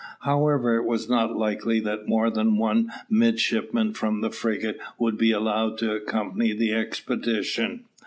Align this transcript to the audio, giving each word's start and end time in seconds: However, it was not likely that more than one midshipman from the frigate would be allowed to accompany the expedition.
However, 0.21 0.77
it 0.77 0.85
was 0.85 1.07
not 1.07 1.37
likely 1.37 1.79
that 1.81 2.07
more 2.07 2.31
than 2.31 2.57
one 2.57 2.91
midshipman 3.07 3.93
from 3.93 4.21
the 4.21 4.31
frigate 4.31 4.79
would 4.97 5.15
be 5.15 5.31
allowed 5.31 5.77
to 5.77 5.93
accompany 5.93 6.53
the 6.53 6.73
expedition. 6.73 7.85